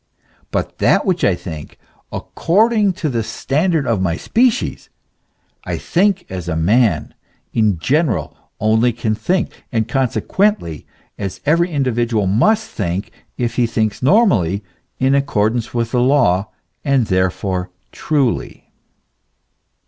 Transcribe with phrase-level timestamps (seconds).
[0.49, 1.77] But that which I think
[2.11, 4.89] according to the standard of the species,
[5.63, 7.13] I think as man
[7.53, 10.87] in general only can think, and consequently
[11.19, 14.63] as every individual must think if he thinks normally,
[14.97, 16.49] in accordance, with law,
[16.83, 18.71] and therefore truly.